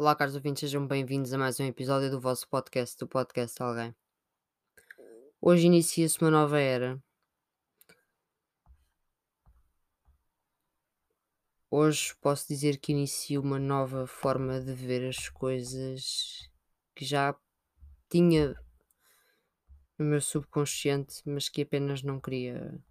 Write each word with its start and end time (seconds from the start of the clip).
Olá, 0.00 0.16
caros 0.16 0.34
ouvintes, 0.34 0.60
sejam 0.60 0.86
bem-vindos 0.86 1.30
a 1.34 1.36
mais 1.36 1.60
um 1.60 1.64
episódio 1.64 2.10
do 2.10 2.18
vosso 2.18 2.48
podcast, 2.48 2.96
do 2.98 3.06
podcast 3.06 3.62
Alguém. 3.62 3.94
Hoje 5.38 5.66
inicia-se 5.66 6.18
uma 6.22 6.30
nova 6.30 6.58
era. 6.58 6.98
Hoje 11.70 12.16
posso 12.18 12.48
dizer 12.48 12.78
que 12.78 12.92
inicio 12.92 13.42
uma 13.42 13.58
nova 13.58 14.06
forma 14.06 14.58
de 14.58 14.72
ver 14.72 15.06
as 15.06 15.28
coisas 15.28 16.48
que 16.94 17.04
já 17.04 17.38
tinha 18.08 18.58
no 19.98 20.06
meu 20.06 20.22
subconsciente, 20.22 21.20
mas 21.26 21.50
que 21.50 21.60
apenas 21.60 22.02
não 22.02 22.18
queria 22.18 22.82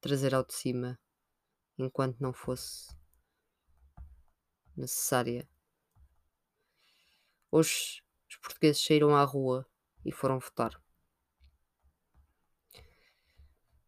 trazer 0.00 0.32
ao 0.32 0.44
de 0.44 0.54
cima 0.54 1.00
enquanto 1.76 2.20
não 2.20 2.32
fosse 2.32 2.96
necessária. 4.76 5.52
Hoje 7.56 8.02
os 8.28 8.36
portugueses 8.38 8.84
saíram 8.84 9.14
à 9.14 9.22
rua 9.22 9.64
e 10.04 10.10
foram 10.10 10.40
votar. 10.40 10.72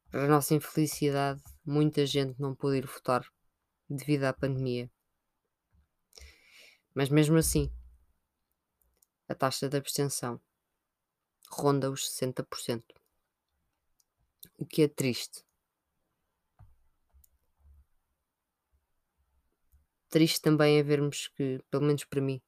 Para 0.08 0.28
nossa 0.28 0.54
infelicidade, 0.54 1.42
muita 1.64 2.06
gente 2.06 2.40
não 2.40 2.54
pôde 2.54 2.76
ir 2.76 2.86
votar 2.86 3.28
devido 3.90 4.22
à 4.22 4.32
pandemia. 4.32 4.88
Mas 6.94 7.08
mesmo 7.08 7.38
assim, 7.38 7.68
a 9.28 9.34
taxa 9.34 9.68
de 9.68 9.76
abstenção 9.76 10.40
ronda 11.50 11.90
os 11.90 12.08
60%. 12.08 12.84
O 14.58 14.64
que 14.64 14.82
é 14.82 14.88
triste. 14.88 15.44
Triste 20.08 20.40
também 20.40 20.78
é 20.78 20.84
vermos 20.84 21.26
que, 21.26 21.60
pelo 21.68 21.82
menos 21.82 22.04
para 22.04 22.20
mim, 22.20 22.40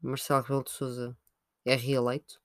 Marcelo 0.00 0.42
Rebelo 0.42 0.64
de 0.64 0.70
Sousa 0.70 1.18
é 1.64 1.74
reeleito 1.74 2.40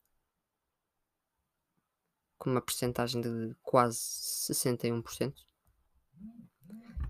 com 2.38 2.50
uma 2.50 2.62
percentagem 2.62 3.22
de 3.22 3.56
quase 3.62 4.00
61%. 4.00 5.46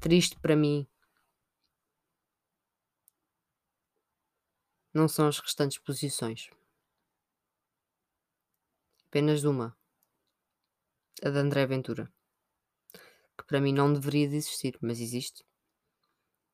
Triste 0.01 0.37
para 0.39 0.55
mim 0.55 0.87
não 4.93 5.07
são 5.07 5.27
as 5.27 5.39
restantes 5.39 5.79
posições. 5.79 6.49
Apenas 9.07 9.43
uma. 9.45 9.75
A 11.23 11.29
de 11.29 11.37
André 11.37 11.65
Ventura. 11.65 12.11
Que 13.37 13.45
para 13.47 13.61
mim 13.61 13.71
não 13.71 13.93
deveria 13.93 14.27
de 14.27 14.35
existir, 14.35 14.77
mas 14.81 14.99
existe. 14.99 15.45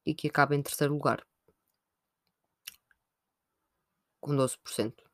E 0.06 0.14
que 0.14 0.28
acaba 0.28 0.56
em 0.56 0.62
terceiro 0.62 0.94
lugar. 0.94 1.26
Com 4.22 4.36
12%. 4.36 5.09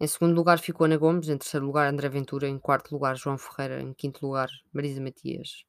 Em 0.00 0.06
segundo 0.06 0.34
lugar 0.36 0.58
ficou 0.60 0.84
Ana 0.84 0.96
Gomes, 0.96 1.28
em 1.28 1.36
terceiro 1.36 1.66
lugar 1.66 1.86
André 1.88 2.08
Ventura, 2.08 2.48
em 2.48 2.58
quarto 2.58 2.92
lugar 2.92 3.16
João 3.16 3.36
Ferreira, 3.36 3.80
em 3.80 3.92
quinto 3.92 4.24
lugar 4.26 4.48
Marisa 4.72 5.00
Matias. 5.00 5.64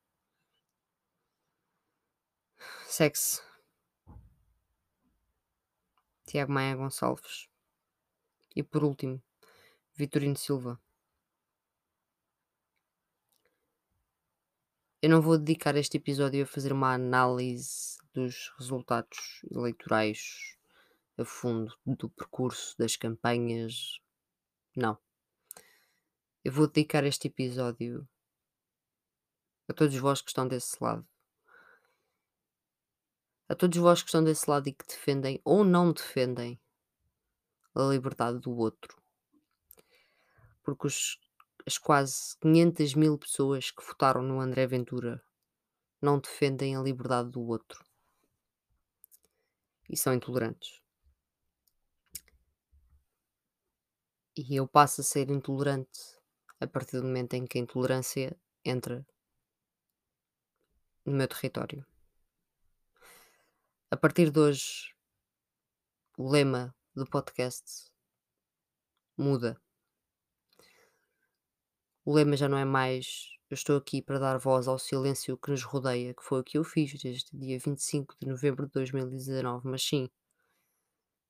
Segue-se 2.85 3.41
Tiago 6.25 6.51
Maia 6.51 6.75
Gonçalves. 6.75 7.47
E 8.55 8.61
por 8.61 8.83
último, 8.83 9.19
Vitorino 9.95 10.35
Silva. 10.35 10.79
Eu 15.01 15.09
não 15.09 15.21
vou 15.21 15.37
dedicar 15.37 15.77
este 15.77 15.95
episódio 15.95 16.43
a 16.43 16.45
fazer 16.45 16.73
uma 16.73 16.93
análise 16.93 17.97
dos 18.13 18.51
resultados 18.57 19.41
eleitorais 19.49 20.57
a 21.17 21.23
fundo 21.23 21.73
do 21.85 22.09
percurso 22.09 22.77
das 22.77 22.97
campanhas. 22.97 24.01
Não. 24.75 24.97
Eu 26.43 26.51
vou 26.51 26.67
dedicar 26.67 27.05
este 27.05 27.29
episódio 27.29 28.05
a 29.69 29.73
todos 29.73 29.95
vós 29.95 30.21
que 30.21 30.31
estão 30.31 30.45
desse 30.45 30.75
lado. 30.83 31.07
A 33.47 33.55
todos 33.55 33.77
vós 33.77 34.01
que 34.01 34.09
estão 34.09 34.21
desse 34.21 34.49
lado 34.49 34.67
e 34.67 34.73
que 34.73 34.85
defendem 34.85 35.39
ou 35.45 35.63
não 35.63 35.93
defendem 35.93 36.59
a 37.73 37.83
liberdade 37.83 38.39
do 38.39 38.51
outro. 38.51 39.01
Porque 40.61 40.87
os, 40.87 41.17
as 41.69 41.77
quase 41.77 42.35
500 42.39 42.95
mil 42.95 43.15
pessoas 43.15 43.69
que 43.69 43.85
votaram 43.85 44.23
no 44.23 44.39
André 44.39 44.65
Ventura 44.65 45.23
não 46.01 46.19
defendem 46.19 46.75
a 46.75 46.81
liberdade 46.81 47.29
do 47.29 47.43
outro. 47.43 47.85
E 49.87 49.95
são 49.95 50.11
intolerantes. 50.11 50.81
E 54.35 54.55
eu 54.55 54.67
passo 54.67 55.01
a 55.01 55.03
ser 55.03 55.29
intolerante 55.29 55.99
a 56.59 56.65
partir 56.65 56.97
do 56.97 57.03
momento 57.03 57.35
em 57.35 57.45
que 57.45 57.59
a 57.59 57.61
intolerância 57.61 58.35
entra 58.65 59.05
no 61.05 61.13
meu 61.13 61.27
território. 61.27 61.85
A 63.91 63.95
partir 63.95 64.31
de 64.31 64.39
hoje, 64.39 64.95
o 66.17 66.31
lema 66.31 66.75
do 66.95 67.05
podcast 67.05 67.91
muda. 69.15 69.61
O 72.09 72.13
lema 72.15 72.35
já 72.35 72.49
não 72.49 72.57
é 72.57 72.65
mais 72.65 73.37
eu 73.51 73.53
estou 73.53 73.77
aqui 73.77 74.01
para 74.01 74.17
dar 74.17 74.39
voz 74.39 74.67
ao 74.67 74.79
silêncio 74.79 75.37
que 75.37 75.51
nos 75.51 75.61
rodeia, 75.61 76.11
que 76.11 76.23
foi 76.23 76.39
o 76.39 76.43
que 76.43 76.57
eu 76.57 76.63
fiz 76.63 76.99
desde 76.99 77.29
dia 77.37 77.59
25 77.59 78.15
de 78.19 78.27
novembro 78.27 78.65
de 78.65 78.71
2019, 78.71 79.67
mas 79.67 79.83
sim, 79.83 80.09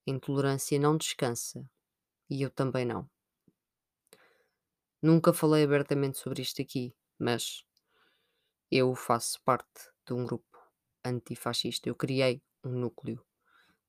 a 0.08 0.12
intolerância 0.12 0.80
não 0.80 0.96
descansa 0.96 1.70
e 2.30 2.42
eu 2.42 2.50
também 2.50 2.86
não. 2.86 3.10
Nunca 5.02 5.34
falei 5.34 5.66
abertamente 5.66 6.18
sobre 6.18 6.42
isto 6.42 6.62
aqui, 6.62 6.96
mas 7.20 7.66
eu 8.72 8.96
faço 8.96 9.42
parte 9.44 9.92
de 10.08 10.14
um 10.14 10.26
grupo 10.26 10.58
antifascista. 11.04 11.90
Eu 11.90 11.96
criei 11.96 12.42
um 12.64 12.72
núcleo 12.72 13.22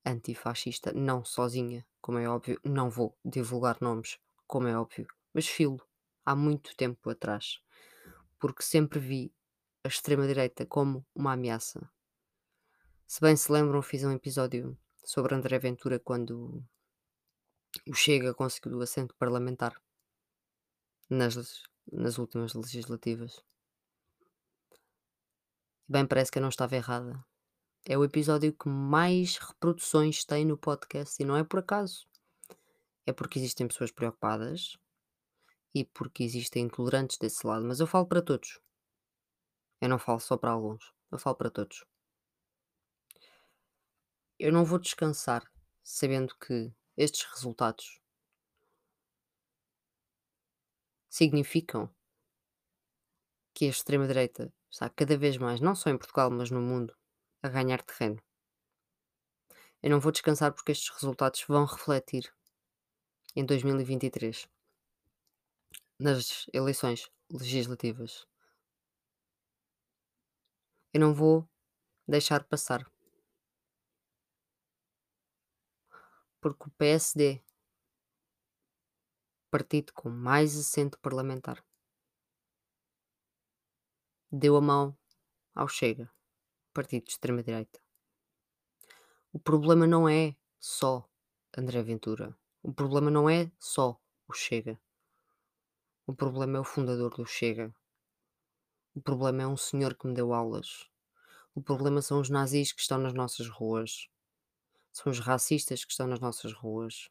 antifascista, 0.04 0.92
não 0.92 1.24
sozinha, 1.24 1.86
como 2.00 2.18
é 2.18 2.28
óbvio, 2.28 2.60
não 2.64 2.90
vou 2.90 3.16
divulgar 3.24 3.78
nomes, 3.80 4.18
como 4.44 4.66
é 4.66 4.76
óbvio, 4.76 5.06
mas 5.32 5.46
filo 5.46 5.88
há 6.30 6.36
muito 6.36 6.76
tempo 6.76 7.10
atrás, 7.10 7.60
porque 8.38 8.62
sempre 8.62 9.00
vi 9.00 9.34
a 9.82 9.88
extrema-direita 9.88 10.64
como 10.64 11.04
uma 11.12 11.32
ameaça. 11.32 11.90
Se 13.04 13.20
bem 13.20 13.34
se 13.34 13.50
lembram, 13.50 13.82
fiz 13.82 14.04
um 14.04 14.12
episódio 14.12 14.78
sobre 15.04 15.34
André 15.34 15.58
Ventura 15.58 15.98
quando 15.98 16.64
o 17.84 17.94
Chega 17.94 18.32
conseguiu 18.32 18.78
o 18.78 18.82
assento 18.82 19.12
parlamentar 19.16 19.74
nas, 21.08 21.64
nas 21.90 22.16
últimas 22.16 22.54
legislativas. 22.54 23.44
Bem, 25.88 26.06
parece 26.06 26.30
que 26.30 26.38
eu 26.38 26.42
não 26.42 26.48
estava 26.48 26.76
errada. 26.76 27.24
É 27.84 27.98
o 27.98 28.04
episódio 28.04 28.52
que 28.52 28.68
mais 28.68 29.36
reproduções 29.36 30.24
tem 30.24 30.44
no 30.44 30.56
podcast 30.56 31.20
e 31.20 31.26
não 31.26 31.36
é 31.36 31.42
por 31.42 31.58
acaso. 31.58 32.06
É 33.04 33.12
porque 33.12 33.40
existem 33.40 33.66
pessoas 33.66 33.90
preocupadas 33.90 34.78
e 35.74 35.84
porque 35.84 36.24
existem 36.24 36.64
intolerantes 36.64 37.18
desse 37.18 37.46
lado, 37.46 37.64
mas 37.64 37.80
eu 37.80 37.86
falo 37.86 38.06
para 38.06 38.22
todos. 38.22 38.60
Eu 39.80 39.88
não 39.88 39.98
falo 39.98 40.20
só 40.20 40.36
para 40.36 40.50
alguns, 40.50 40.92
eu 41.10 41.18
falo 41.18 41.36
para 41.36 41.50
todos. 41.50 41.84
Eu 44.38 44.52
não 44.52 44.64
vou 44.64 44.78
descansar 44.78 45.42
sabendo 45.82 46.34
que 46.36 46.72
estes 46.96 47.24
resultados 47.24 48.00
significam 51.08 51.92
que 53.54 53.66
a 53.66 53.68
extrema-direita 53.68 54.52
está 54.70 54.88
cada 54.88 55.16
vez 55.16 55.36
mais, 55.36 55.60
não 55.60 55.74
só 55.74 55.90
em 55.90 55.98
Portugal, 55.98 56.30
mas 56.30 56.50
no 56.50 56.60
mundo, 56.60 56.96
a 57.42 57.48
ganhar 57.48 57.82
terreno. 57.82 58.22
Eu 59.82 59.90
não 59.90 60.00
vou 60.00 60.12
descansar 60.12 60.52
porque 60.52 60.72
estes 60.72 60.90
resultados 60.90 61.42
vão 61.48 61.64
refletir 61.64 62.32
em 63.34 63.44
2023 63.44 64.48
nas 66.00 66.46
eleições 66.52 67.10
legislativas. 67.30 68.26
Eu 70.92 71.00
não 71.00 71.14
vou 71.14 71.48
deixar 72.08 72.42
passar. 72.44 72.90
Porque 76.40 76.68
o 76.68 76.70
PSD, 76.72 77.42
partido 79.50 79.92
com 79.92 80.08
mais 80.08 80.56
assento 80.56 80.98
parlamentar, 80.98 81.62
deu 84.32 84.56
a 84.56 84.60
mão 84.60 84.96
ao 85.54 85.68
Chega 85.68 86.10
partido 86.72 87.04
de 87.04 87.10
extrema-direita. 87.12 87.80
O 89.32 89.38
problema 89.38 89.86
não 89.86 90.08
é 90.08 90.36
só 90.58 91.08
André 91.56 91.82
Ventura. 91.82 92.36
O 92.62 92.72
problema 92.72 93.10
não 93.10 93.28
é 93.28 93.50
só 93.58 94.00
o 94.28 94.32
Chega. 94.32 94.80
O 96.10 96.12
problema 96.12 96.58
é 96.58 96.60
o 96.60 96.64
fundador 96.64 97.14
do 97.14 97.24
Chega. 97.24 97.72
O 98.96 99.00
problema 99.00 99.44
é 99.44 99.46
um 99.46 99.56
senhor 99.56 99.94
que 99.94 100.08
me 100.08 100.12
deu 100.12 100.34
aulas. 100.34 100.90
O 101.54 101.62
problema 101.62 102.02
são 102.02 102.20
os 102.20 102.28
nazis 102.28 102.72
que 102.72 102.80
estão 102.80 102.98
nas 102.98 103.14
nossas 103.14 103.48
ruas. 103.48 104.08
São 104.92 105.12
os 105.12 105.20
racistas 105.20 105.84
que 105.84 105.92
estão 105.92 106.08
nas 106.08 106.18
nossas 106.18 106.52
ruas, 106.52 107.08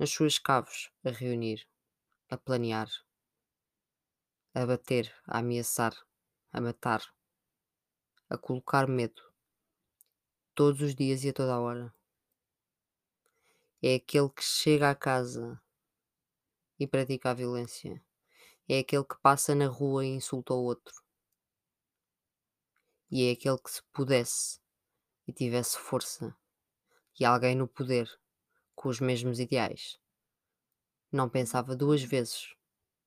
nas 0.00 0.10
suas 0.10 0.36
caves, 0.36 0.90
a 1.04 1.10
reunir, 1.10 1.64
a 2.28 2.36
planear, 2.36 2.90
a 4.52 4.66
bater, 4.66 5.14
a 5.24 5.38
ameaçar, 5.38 5.94
a 6.52 6.60
matar, 6.60 7.14
a 8.28 8.36
colocar 8.36 8.88
medo, 8.88 9.22
todos 10.56 10.82
os 10.82 10.92
dias 10.92 11.22
e 11.22 11.28
a 11.28 11.32
toda 11.32 11.54
a 11.54 11.60
hora. 11.60 11.94
É 13.80 13.94
aquele 13.94 14.28
que 14.28 14.42
chega 14.42 14.90
à 14.90 14.94
casa 14.96 15.62
e 16.80 16.84
pratica 16.84 17.30
a 17.30 17.34
violência. 17.34 18.07
É 18.70 18.80
aquele 18.80 19.04
que 19.04 19.16
passa 19.22 19.54
na 19.54 19.66
rua 19.66 20.04
e 20.04 20.08
insulta 20.08 20.52
o 20.52 20.62
outro. 20.62 20.94
E 23.10 23.26
é 23.26 23.32
aquele 23.32 23.56
que, 23.56 23.70
se 23.70 23.82
pudesse 23.94 24.60
e 25.26 25.32
tivesse 25.32 25.78
força, 25.78 26.36
e 27.18 27.24
alguém 27.24 27.56
no 27.56 27.66
poder 27.66 28.06
com 28.74 28.90
os 28.90 29.00
mesmos 29.00 29.40
ideais, 29.40 29.98
não 31.10 31.30
pensava 31.30 31.74
duas 31.74 32.02
vezes 32.02 32.54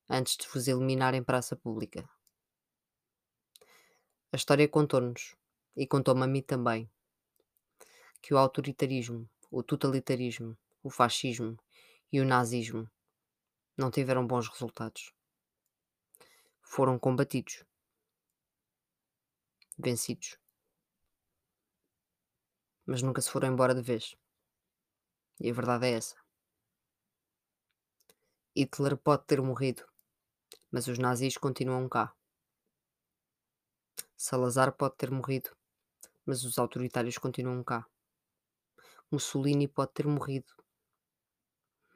antes 0.09 0.35
de 0.35 0.47
vos 0.47 0.67
eliminar 0.67 1.13
em 1.13 1.23
praça 1.23 1.55
pública. 1.55 2.09
A 4.31 4.35
história 4.35 4.67
contou-nos, 4.67 5.35
e 5.75 5.85
contou-me 5.85 6.23
a 6.23 6.27
mim 6.27 6.41
também, 6.41 6.89
que 8.19 8.33
o 8.33 8.37
autoritarismo, 8.39 9.29
o 9.51 9.61
totalitarismo, 9.61 10.57
o 10.81 10.89
fascismo 10.89 11.55
e 12.11 12.19
o 12.19 12.25
nazismo 12.25 12.89
não 13.77 13.91
tiveram 13.91 14.25
bons 14.25 14.47
resultados. 14.47 15.13
Foram 16.73 16.97
combatidos, 16.97 17.65
vencidos, 19.77 20.39
mas 22.85 23.01
nunca 23.01 23.21
se 23.21 23.29
foram 23.29 23.49
embora 23.49 23.75
de 23.75 23.81
vez. 23.81 24.15
E 25.37 25.49
a 25.49 25.53
verdade 25.53 25.87
é 25.87 25.91
essa. 25.91 26.15
Hitler 28.55 28.95
pode 28.95 29.25
ter 29.25 29.41
morrido, 29.41 29.85
mas 30.71 30.87
os 30.87 30.97
nazis 30.97 31.35
continuam 31.35 31.89
cá. 31.89 32.15
Salazar 34.15 34.71
pode 34.71 34.95
ter 34.95 35.11
morrido, 35.11 35.53
mas 36.25 36.45
os 36.45 36.57
autoritários 36.57 37.17
continuam 37.17 37.61
cá. 37.65 37.85
Mussolini 39.11 39.67
pode 39.67 39.91
ter 39.91 40.07
morrido, 40.07 40.53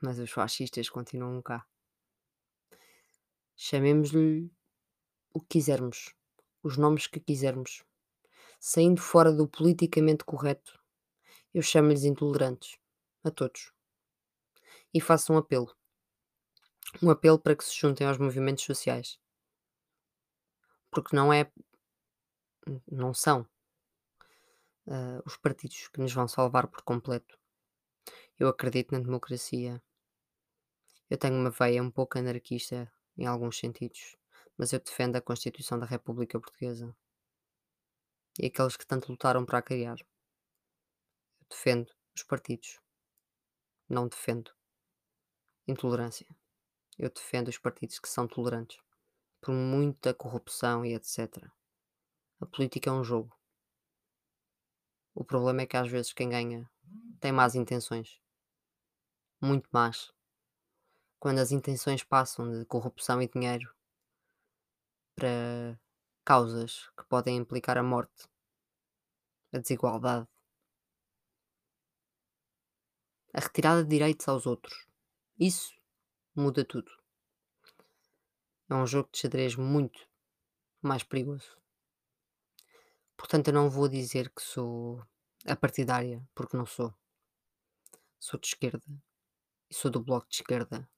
mas 0.02 0.20
os 0.20 0.32
fascistas 0.32 0.90
continuam 0.90 1.42
cá. 1.42 1.66
Chamemos-lhe 3.56 4.55
o 5.36 5.42
que 5.42 5.60
quisermos, 5.60 6.16
os 6.64 6.78
nomes 6.78 7.06
que 7.08 7.20
quisermos. 7.20 7.84
Saindo 8.60 9.02
fora 9.02 9.32
do 9.32 9.48
politicamente 9.48 10.24
correto, 10.24 10.80
eu 11.54 11.62
chamo-lhes 11.62 12.06
intolerantes, 12.06 12.80
a 13.24 13.30
todos. 13.30 13.72
E 14.94 15.02
faço 15.02 15.34
um 15.34 15.38
apelo 15.38 15.76
um 17.02 17.10
apelo 17.10 17.38
para 17.40 17.56
que 17.56 17.64
se 17.64 17.76
juntem 17.76 18.08
aos 18.08 18.18
movimentos 18.18 18.64
sociais. 18.64 19.20
Porque 20.90 21.16
não 21.16 21.34
é 21.34 21.52
não 22.90 23.14
são, 23.14 23.48
hã, 24.88 25.22
os 25.26 25.38
partidos 25.38 25.88
que 25.90 26.00
nos 26.00 26.14
vão 26.14 26.28
salvar 26.28 26.68
por 26.68 26.82
completo. 26.82 27.38
Eu 28.40 28.48
acredito 28.48 28.92
na 28.92 29.00
democracia. 29.00 29.82
Eu 31.10 31.18
tenho 31.18 31.36
uma 31.36 31.50
veia 31.52 31.84
um 31.84 31.92
pouco 31.92 32.18
anarquista 32.18 32.92
em 33.18 33.26
alguns 33.28 33.58
sentidos, 33.58 34.18
mas 34.58 34.72
eu 34.72 34.80
defendo 34.80 35.16
a 35.16 35.22
Constituição 35.22 35.78
da 35.78 35.86
República 35.86 36.40
Portuguesa. 36.40 36.96
E 38.40 38.48
aqueles 38.48 38.78
que 38.78 38.86
tanto 38.86 39.12
lutaram 39.12 39.46
para 39.46 39.60
a 39.60 39.62
criar. 39.62 39.98
Eu 40.00 41.48
defendo 41.50 41.94
os 42.16 42.24
partidos. 42.24 42.80
Não 43.88 44.08
defendo 44.08 44.52
intolerância. 45.68 46.28
Eu 46.98 47.10
defendo 47.10 47.50
os 47.50 47.58
partidos 47.58 48.00
que 48.00 48.08
são 48.08 48.28
tolerantes, 48.28 48.80
por 49.42 49.54
muita 49.54 50.14
corrupção 50.14 50.86
e 50.86 50.94
etc. 50.94 51.46
A 52.40 52.46
política 52.46 52.90
é 52.90 52.94
um 52.94 53.04
jogo. 53.04 53.38
O 55.14 55.24
problema 55.24 55.62
é 55.62 55.66
que 55.66 55.78
às 55.78 55.90
vezes 55.90 56.14
quem 56.14 56.30
ganha 56.30 56.70
tem 57.20 57.32
más 57.32 57.56
intenções. 57.56 58.22
Muito 59.42 59.68
más. 59.72 60.14
Quando 61.20 61.40
as 61.40 61.52
intenções 61.52 62.04
passam 62.04 62.50
de 62.52 62.66
corrupção 62.66 63.22
e 63.22 63.28
dinheiro 63.28 63.75
para 65.16 65.80
causas 66.24 66.90
que 66.98 67.06
podem 67.06 67.38
implicar 67.38 67.78
a 67.78 67.84
morte, 67.84 68.28
a 69.54 69.60
desigualdade, 69.60 70.28
a 73.34 73.40
retirada 73.40 73.84
de 73.84 73.90
direitos 73.90 74.28
aos 74.28 74.46
outros. 74.46 74.88
Isso 75.40 75.74
muda 76.36 76.66
tudo. 76.66 76.92
É 78.70 78.76
um 78.76 78.88
jogo 78.88 79.10
de 79.12 79.20
xadrez 79.20 79.56
muito 79.56 80.08
mais 80.82 81.04
perigoso. 81.04 81.58
Portanto, 83.18 83.48
eu 83.48 83.54
não 83.54 83.70
vou 83.70 83.88
dizer 83.88 84.30
que 84.30 84.42
sou 84.42 85.06
a 85.46 85.56
partidária, 85.56 86.28
porque 86.34 86.58
não 86.58 86.66
sou. 86.66 86.94
Sou 88.20 88.40
de 88.40 88.48
esquerda 88.48 88.86
e 89.70 89.74
sou 89.74 89.92
do 89.92 90.04
bloco 90.04 90.28
de 90.28 90.36
esquerda. 90.36 90.90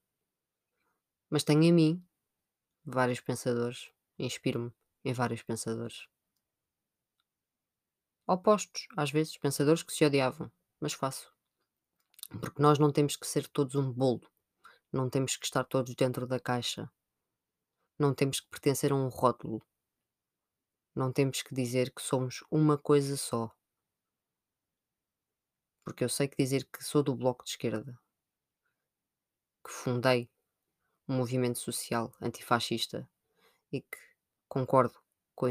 Mas 1.30 1.44
tenho 1.44 1.62
em 1.62 1.72
mim 1.72 2.08
vários 2.84 3.20
pensadores, 3.20 3.92
inspiro-me 4.18 4.72
em 5.04 5.12
vários 5.12 5.42
pensadores. 5.42 6.06
Opostos, 8.26 8.86
às 8.96 9.10
vezes, 9.10 9.38
pensadores 9.38 9.82
que 9.82 9.92
se 9.92 10.04
odiavam, 10.04 10.50
mas 10.80 10.92
faço. 10.92 11.32
Porque 12.40 12.60
nós 12.60 12.78
não 12.78 12.92
temos 12.92 13.16
que 13.16 13.26
ser 13.26 13.48
todos 13.48 13.74
um 13.74 13.90
bolo 13.90 14.28
não 14.90 15.10
temos 15.10 15.36
que 15.36 15.44
estar 15.44 15.64
todos 15.64 15.94
dentro 15.94 16.26
da 16.26 16.40
caixa. 16.40 16.90
Não 17.98 18.14
temos 18.14 18.40
que 18.40 18.48
pertencer 18.48 18.90
a 18.90 18.94
um 18.94 19.08
rótulo. 19.08 19.62
Não 20.94 21.12
temos 21.12 21.42
que 21.42 21.54
dizer 21.54 21.92
que 21.92 22.02
somos 22.02 22.42
uma 22.50 22.78
coisa 22.78 23.16
só. 23.16 23.54
Porque 25.84 26.02
eu 26.02 26.08
sei 26.08 26.26
que 26.26 26.42
dizer 26.42 26.66
que 26.72 26.82
sou 26.82 27.02
do 27.02 27.14
Bloco 27.14 27.44
de 27.44 27.50
Esquerda, 27.50 28.00
que 29.62 29.70
fundei 29.70 30.30
um 31.06 31.16
movimento 31.16 31.58
social 31.58 32.14
antifascista 32.20 33.08
e 33.70 33.82
que 33.82 33.98
concordo 34.48 34.98
com, 35.34 35.46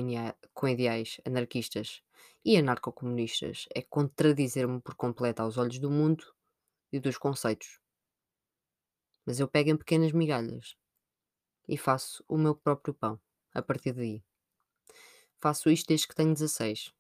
com 0.54 0.68
ideais 0.68 1.22
anarquistas 1.26 2.02
e 2.44 2.58
anarcocomunistas 2.58 3.68
é 3.76 3.82
contradizer-me 3.82 4.82
por 4.82 4.96
completo 4.96 5.42
aos 5.42 5.58
olhos 5.58 5.80
do 5.80 5.92
mundo 5.92 6.34
e 6.92 7.00
dos 7.00 7.18
conceitos 7.18 7.80
mas 9.28 9.42
eu 9.42 9.48
pego 9.50 9.70
em 9.70 9.78
pequenas 9.78 10.14
migalhas 10.14 10.78
e 11.68 11.78
faço 11.78 12.24
o 12.30 12.38
meu 12.38 12.56
próprio 12.56 12.94
pão 12.94 13.20
a 13.54 13.62
partir 13.62 13.92
daí. 13.92 14.24
Faço 15.42 15.70
isto 15.70 15.90
desde 15.90 16.08
que 16.08 16.16
tenho 16.16 16.34
16 16.34 16.94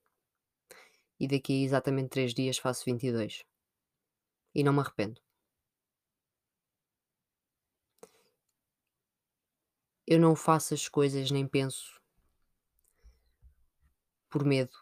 e 1.18 1.26
daqui 1.26 1.62
a 1.62 1.66
exatamente 1.66 2.10
3 2.10 2.34
dias 2.34 2.58
faço 2.58 2.84
22 2.84 3.46
e 4.54 4.62
não 4.62 4.74
me 4.74 4.82
arrependo. 4.82 5.22
Eu 10.10 10.22
não 10.22 10.38
faço 10.38 10.74
as 10.74 10.88
coisas 10.88 11.30
nem 11.32 11.46
penso 11.46 12.02
por 14.30 14.46
medo 14.46 14.74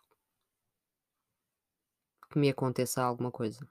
que 2.30 2.38
me 2.38 2.48
aconteça 2.48 3.02
alguma 3.02 3.32
coisa. 3.32 3.68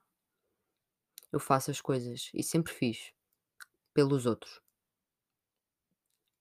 Eu 1.30 1.38
faço 1.38 1.70
as 1.70 1.80
coisas 1.80 2.28
e 2.34 2.42
sempre 2.42 2.72
fiz 2.72 3.12
pelos 3.92 4.26
outros. 4.26 4.60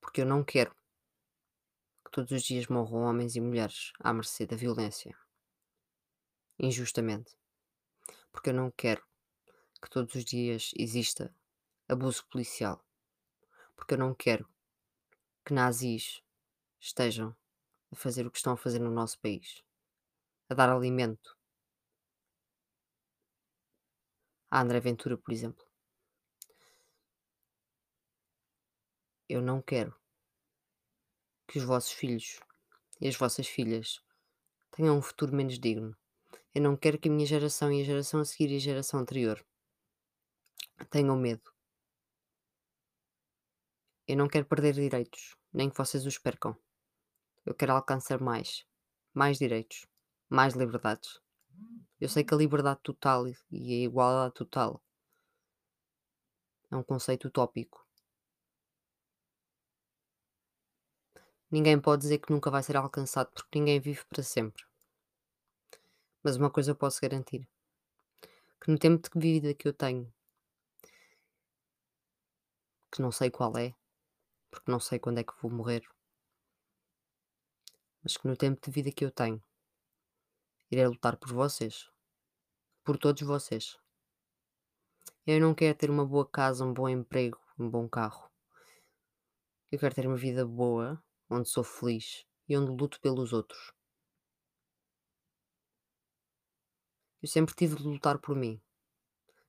Porque 0.00 0.22
eu 0.22 0.26
não 0.26 0.42
quero 0.42 0.74
que 2.04 2.10
todos 2.10 2.32
os 2.32 2.42
dias 2.42 2.66
morram 2.66 3.04
homens 3.04 3.36
e 3.36 3.40
mulheres 3.40 3.92
à 4.00 4.12
mercê 4.12 4.44
da 4.44 4.56
violência. 4.56 5.16
Injustamente. 6.58 7.38
Porque 8.32 8.50
eu 8.50 8.54
não 8.54 8.68
quero 8.72 9.06
que 9.80 9.88
todos 9.88 10.12
os 10.16 10.24
dias 10.24 10.72
exista 10.76 11.32
abuso 11.88 12.26
policial. 12.26 12.84
Porque 13.76 13.94
eu 13.94 13.98
não 13.98 14.12
quero 14.12 14.52
que 15.44 15.52
nazis 15.52 16.22
estejam 16.80 17.36
a 17.92 17.96
fazer 17.96 18.26
o 18.26 18.30
que 18.30 18.38
estão 18.38 18.54
a 18.54 18.56
fazer 18.56 18.78
no 18.78 18.90
nosso 18.90 19.18
país. 19.20 19.62
A 20.48 20.54
dar 20.54 20.70
alimento 20.70 21.36
a 24.50 24.60
André 24.60 24.80
Ventura, 24.80 25.16
por 25.18 25.32
exemplo. 25.32 25.64
Eu 29.28 29.42
não 29.42 29.60
quero 29.60 29.94
que 31.46 31.58
os 31.58 31.64
vossos 31.64 31.92
filhos 31.92 32.40
e 33.00 33.08
as 33.08 33.16
vossas 33.16 33.46
filhas 33.46 34.02
tenham 34.70 34.98
um 34.98 35.02
futuro 35.02 35.34
menos 35.34 35.58
digno. 35.58 35.96
Eu 36.54 36.62
não 36.62 36.76
quero 36.76 36.98
que 36.98 37.08
a 37.08 37.12
minha 37.12 37.26
geração 37.26 37.72
e 37.72 37.80
a 37.80 37.84
geração 37.84 38.20
a 38.20 38.24
seguir 38.24 38.52
e 38.52 38.56
a 38.56 38.60
geração 38.60 39.00
anterior 39.00 39.44
tenham 40.90 41.16
medo. 41.16 41.53
Eu 44.06 44.16
não 44.16 44.28
quero 44.28 44.44
perder 44.46 44.74
direitos, 44.74 45.34
nem 45.52 45.70
que 45.70 45.76
vocês 45.78 46.04
os 46.06 46.18
percam. 46.18 46.56
Eu 47.44 47.54
quero 47.54 47.72
alcançar 47.72 48.20
mais, 48.20 48.66
mais 49.12 49.38
direitos. 49.38 49.86
mais 50.28 50.54
liberdades. 50.54 51.20
Eu 52.00 52.08
sei 52.08 52.24
que 52.24 52.34
a 52.34 52.36
liberdade 52.36 52.80
total 52.82 53.26
e 53.28 53.34
a 53.82 53.84
igualdade 53.84 54.34
total 54.34 54.82
é 56.70 56.76
um 56.76 56.82
conceito 56.82 57.28
utópico. 57.28 57.86
Ninguém 61.50 61.80
pode 61.80 62.02
dizer 62.02 62.18
que 62.18 62.32
nunca 62.32 62.50
vai 62.50 62.62
ser 62.62 62.76
alcançado, 62.76 63.30
porque 63.32 63.58
ninguém 63.58 63.80
vive 63.80 64.04
para 64.06 64.22
sempre. 64.22 64.64
Mas 66.22 66.36
uma 66.36 66.50
coisa 66.50 66.72
eu 66.72 66.76
posso 66.76 67.00
garantir, 67.00 67.48
que 68.60 68.70
no 68.70 68.78
tempo 68.78 69.08
de 69.08 69.20
vida 69.20 69.54
que 69.54 69.68
eu 69.68 69.72
tenho, 69.72 70.12
que 72.90 73.00
não 73.00 73.12
sei 73.12 73.30
qual 73.30 73.56
é, 73.56 73.74
porque 74.54 74.70
não 74.70 74.78
sei 74.78 75.00
quando 75.00 75.18
é 75.18 75.24
que 75.24 75.32
vou 75.42 75.50
morrer, 75.50 75.84
mas 78.02 78.16
que 78.16 78.28
no 78.28 78.36
tempo 78.36 78.60
de 78.64 78.70
vida 78.70 78.92
que 78.92 79.04
eu 79.04 79.10
tenho, 79.10 79.42
irei 80.70 80.86
lutar 80.86 81.16
por 81.16 81.32
vocês, 81.32 81.90
por 82.84 82.96
todos 82.96 83.22
vocês. 83.22 83.76
Eu 85.26 85.40
não 85.40 85.54
quero 85.54 85.76
ter 85.76 85.90
uma 85.90 86.06
boa 86.06 86.28
casa, 86.28 86.64
um 86.64 86.72
bom 86.72 86.88
emprego, 86.88 87.40
um 87.58 87.68
bom 87.68 87.88
carro. 87.88 88.30
Eu 89.72 89.78
quero 89.78 89.94
ter 89.94 90.06
uma 90.06 90.16
vida 90.16 90.46
boa, 90.46 91.02
onde 91.28 91.48
sou 91.48 91.64
feliz 91.64 92.24
e 92.48 92.56
onde 92.56 92.70
luto 92.70 93.00
pelos 93.00 93.32
outros. 93.32 93.72
Eu 97.20 97.28
sempre 97.28 97.54
tive 97.54 97.74
de 97.76 97.82
lutar 97.82 98.18
por 98.18 98.36
mim, 98.36 98.62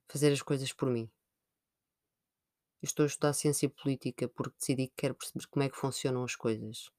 fazer 0.07 0.31
as 0.31 0.41
coisas 0.41 0.73
por 0.73 0.89
mim. 0.89 1.11
Estou 2.85 3.03
a 3.03 3.07
estudar 3.07 3.33
ciência 3.33 3.67
política 3.67 4.27
porque 4.27 4.59
decidi 4.59 4.87
que 4.89 4.93
quero 4.95 5.15
perceber 5.15 5.47
como 5.47 5.63
é 5.63 5.69
que 5.69 5.75
funcionam 5.75 6.23
as 6.23 6.35
coisas. 6.35 6.91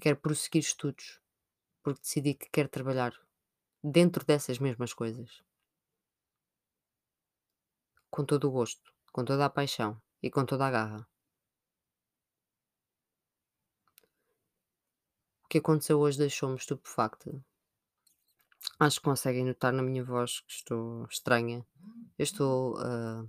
Quero 0.00 0.16
prosseguir 0.16 0.62
estudos 0.62 1.20
porque 1.84 2.00
decidi 2.00 2.34
que 2.34 2.50
quero 2.50 2.68
trabalhar 2.68 3.14
dentro 3.80 4.26
dessas 4.26 4.58
mesmas 4.58 4.92
coisas. 4.92 5.40
Com 8.10 8.24
todo 8.24 8.48
o 8.48 8.50
gosto, 8.50 8.92
com 9.12 9.24
toda 9.24 9.46
a 9.46 9.50
paixão 9.50 10.02
e 10.20 10.32
com 10.32 10.44
toda 10.44 10.66
a 10.66 10.70
garra. 10.72 11.08
O 15.44 15.48
que 15.48 15.58
aconteceu 15.58 16.00
hoje 16.00 16.18
deixou-me 16.18 16.56
estupefacta. 16.56 17.40
Acho 18.80 18.98
que 18.98 19.04
conseguem 19.04 19.44
notar 19.44 19.72
na 19.72 19.84
minha 19.84 20.02
voz 20.02 20.40
que 20.40 20.52
estou 20.52 21.06
estranha. 21.06 21.64
Eu 22.18 22.24
estou, 22.24 22.76
ah, 22.78 23.24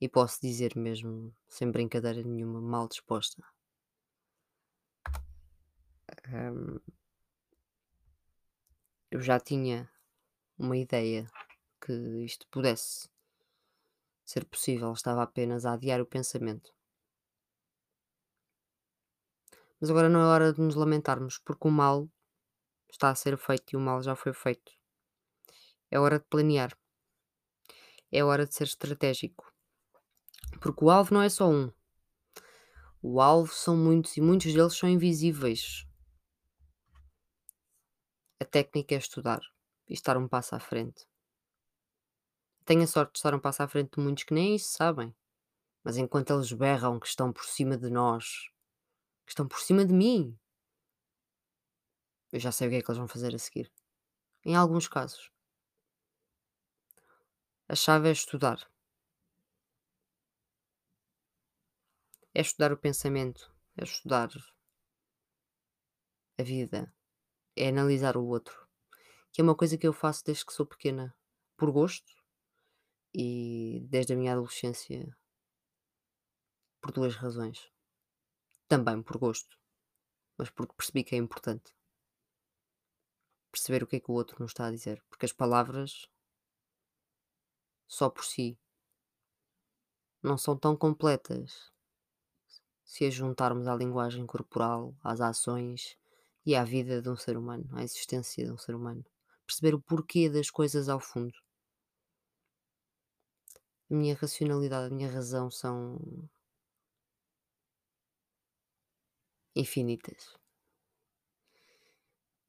e 0.00 0.08
posso 0.08 0.40
dizer 0.40 0.76
mesmo, 0.76 1.34
sem 1.48 1.70
brincadeira 1.70 2.22
nenhuma, 2.22 2.60
mal 2.60 2.88
disposta. 2.88 3.42
Ahm, 6.32 6.78
eu 9.10 9.20
já 9.20 9.40
tinha 9.40 9.90
uma 10.58 10.76
ideia 10.76 11.26
que 11.80 11.92
isto 12.24 12.46
pudesse 12.48 13.08
ser 14.24 14.44
possível, 14.44 14.92
estava 14.92 15.22
apenas 15.22 15.64
a 15.64 15.72
adiar 15.72 16.00
o 16.00 16.06
pensamento. 16.06 16.72
Mas 19.80 19.90
agora 19.90 20.08
não 20.08 20.20
é 20.20 20.24
hora 20.24 20.52
de 20.52 20.60
nos 20.60 20.74
lamentarmos, 20.74 21.38
porque 21.38 21.66
o 21.66 21.70
mal 21.70 22.08
está 22.90 23.10
a 23.10 23.14
ser 23.14 23.36
feito 23.38 23.72
e 23.72 23.76
o 23.76 23.80
mal 23.80 24.02
já 24.02 24.14
foi 24.14 24.32
feito. 24.32 24.72
É 25.90 25.98
hora 25.98 26.18
de 26.18 26.26
planear. 26.26 26.76
É 28.10 28.22
hora 28.24 28.46
de 28.46 28.54
ser 28.54 28.64
estratégico. 28.64 29.47
Porque 30.60 30.84
o 30.84 30.90
alvo 30.90 31.14
não 31.14 31.22
é 31.22 31.28
só 31.28 31.48
um. 31.48 31.72
O 33.00 33.20
alvo 33.20 33.52
são 33.52 33.76
muitos 33.76 34.16
e 34.16 34.20
muitos 34.20 34.52
deles 34.52 34.76
são 34.76 34.88
invisíveis. 34.88 35.86
A 38.40 38.44
técnica 38.44 38.94
é 38.94 38.98
estudar 38.98 39.40
e 39.88 39.94
estar 39.94 40.16
um 40.16 40.28
passo 40.28 40.54
à 40.54 40.60
frente. 40.60 41.06
Tenho 42.64 42.82
a 42.82 42.86
sorte 42.86 43.12
de 43.12 43.18
estar 43.18 43.34
um 43.34 43.40
passo 43.40 43.62
à 43.62 43.68
frente 43.68 43.92
de 43.96 44.00
muitos 44.02 44.24
que 44.24 44.34
nem 44.34 44.54
isso 44.54 44.72
sabem. 44.72 45.14
Mas 45.82 45.96
enquanto 45.96 46.32
eles 46.32 46.52
berram 46.52 47.00
que 47.00 47.06
estão 47.06 47.32
por 47.32 47.44
cima 47.44 47.76
de 47.76 47.88
nós, 47.88 48.50
que 49.24 49.32
estão 49.32 49.46
por 49.46 49.60
cima 49.60 49.84
de 49.84 49.92
mim, 49.94 50.38
eu 52.30 52.38
já 52.38 52.52
sei 52.52 52.68
o 52.68 52.70
que 52.70 52.76
é 52.76 52.82
que 52.82 52.90
eles 52.90 52.98
vão 52.98 53.08
fazer 53.08 53.34
a 53.34 53.38
seguir. 53.38 53.72
Em 54.44 54.54
alguns 54.54 54.86
casos. 54.86 55.30
A 57.68 57.74
chave 57.74 58.08
é 58.08 58.12
estudar. 58.12 58.70
É 62.38 62.40
estudar 62.40 62.72
o 62.72 62.76
pensamento, 62.76 63.52
é 63.76 63.82
estudar 63.82 64.30
a 66.38 66.42
vida, 66.44 66.94
é 67.56 67.66
analisar 67.66 68.16
o 68.16 68.24
outro, 68.24 68.64
que 69.32 69.40
é 69.40 69.44
uma 69.44 69.56
coisa 69.56 69.76
que 69.76 69.88
eu 69.88 69.92
faço 69.92 70.24
desde 70.24 70.46
que 70.46 70.52
sou 70.52 70.64
pequena, 70.64 71.12
por 71.56 71.72
gosto 71.72 72.12
e 73.12 73.84
desde 73.90 74.12
a 74.12 74.16
minha 74.16 74.34
adolescência, 74.34 75.18
por 76.80 76.92
duas 76.92 77.16
razões. 77.16 77.72
Também 78.68 79.02
por 79.02 79.18
gosto, 79.18 79.58
mas 80.36 80.48
porque 80.48 80.76
percebi 80.76 81.02
que 81.02 81.16
é 81.16 81.18
importante 81.18 81.74
perceber 83.50 83.82
o 83.82 83.86
que 83.88 83.96
é 83.96 84.00
que 84.00 84.12
o 84.12 84.14
outro 84.14 84.36
nos 84.38 84.52
está 84.52 84.66
a 84.66 84.70
dizer, 84.70 85.02
porque 85.08 85.26
as 85.26 85.32
palavras 85.32 86.08
só 87.88 88.08
por 88.08 88.24
si 88.24 88.56
não 90.22 90.38
são 90.38 90.56
tão 90.56 90.76
completas 90.76 91.76
se 92.88 93.04
as 93.04 93.12
juntarmos 93.12 93.68
à 93.68 93.76
linguagem 93.76 94.24
corporal, 94.24 94.96
às 95.04 95.20
ações 95.20 95.94
e 96.44 96.56
à 96.56 96.64
vida 96.64 97.02
de 97.02 97.10
um 97.10 97.16
ser 97.16 97.36
humano, 97.36 97.68
à 97.72 97.82
existência 97.82 98.46
de 98.46 98.50
um 98.50 98.56
ser 98.56 98.74
humano. 98.74 99.04
Perceber 99.46 99.74
o 99.74 99.80
porquê 99.80 100.30
das 100.30 100.50
coisas 100.50 100.88
ao 100.88 100.98
fundo. 100.98 101.34
A 103.90 103.94
minha 103.94 104.14
racionalidade, 104.14 104.90
a 104.90 104.96
minha 104.96 105.10
razão 105.10 105.50
são 105.50 105.98
infinitas. 109.54 110.34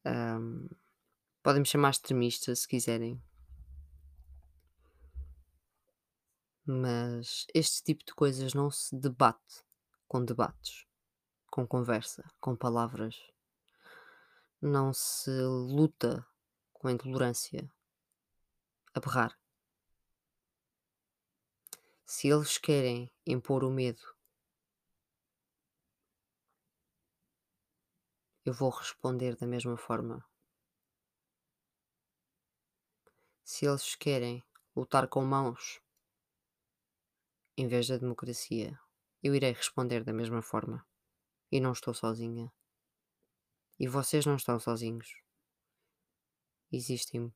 Ahm, 0.06 0.70
podem 1.44 1.64
me 1.64 1.68
chamar 1.68 1.90
extremista 1.90 2.56
se 2.56 2.66
quiserem. 2.66 3.22
Mas 6.66 7.46
este 7.54 7.84
tipo 7.84 8.06
de 8.06 8.14
coisas 8.14 8.54
não 8.54 8.72
se 8.72 8.96
debate 8.96 9.68
com 10.10 10.26
debates, 10.26 10.88
com 11.52 11.68
conversa, 11.68 12.28
com 12.42 12.56
palavras. 12.56 13.16
Não 14.60 14.92
se 14.92 15.30
luta 15.30 16.26
com 16.74 16.88
a 16.88 16.92
intolerância, 16.92 17.72
a 18.92 19.00
berrar. 19.00 19.40
Se 22.04 22.28
eles 22.28 22.58
querem 22.58 23.12
impor 23.24 23.64
o 23.64 23.70
medo, 23.70 24.02
eu 28.44 28.52
vou 28.52 28.72
responder 28.72 29.36
da 29.36 29.46
mesma 29.46 29.78
forma. 29.78 30.28
Se 33.44 33.68
eles 33.68 33.94
querem 33.94 34.44
lutar 34.76 35.08
com 35.08 35.24
mãos 35.24 35.80
em 37.56 37.68
vez 37.68 37.88
da 37.88 37.98
democracia, 37.98 38.80
eu 39.22 39.36
irei 39.36 39.52
responder 39.52 40.04
da 40.04 40.14
mesma 40.14 40.42
forma. 40.42 40.86
E 41.52 41.60
não 41.60 41.72
estou 41.72 41.94
sozinha. 41.94 42.52
E 43.80 43.88
vocês 43.88 44.26
não 44.26 44.36
estão 44.36 44.60
sozinhos. 44.60 45.22
Existem 46.72 47.34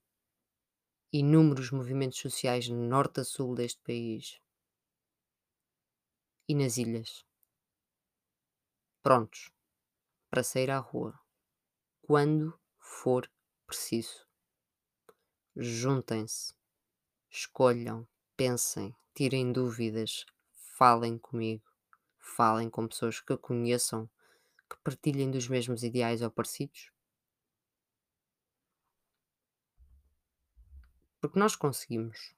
inúmeros 1.12 1.72
movimentos 1.72 2.20
sociais 2.20 2.68
no 2.68 2.88
norte 2.88 3.22
a 3.22 3.24
sul 3.24 3.56
deste 3.56 3.82
país 3.82 4.40
e 6.48 6.56
nas 6.56 6.78
ilhas. 6.78 7.26
Prontos 9.02 9.52
para 10.30 10.44
sair 10.44 10.72
à 10.72 10.80
rua 10.80 11.20
quando 12.02 12.60
for 12.80 13.30
preciso. 13.66 14.28
Juntem-se, 15.56 16.54
escolham, 17.30 18.08
pensem, 18.36 18.96
tirem 19.14 19.52
dúvidas, 19.52 20.26
falem 20.78 21.18
comigo, 21.18 21.73
falem 22.24 22.70
com 22.70 22.88
pessoas 22.88 23.20
que 23.20 23.38
conheçam, 23.38 24.10
que 24.70 24.78
partilhem 24.84 25.30
dos 25.30 25.48
mesmos 25.48 25.84
ideais 25.84 26.22
ou 26.22 26.32
parecidos. 26.32 26.92
Porque 31.20 31.38
nós 31.38 31.56
conseguimos. 31.56 32.34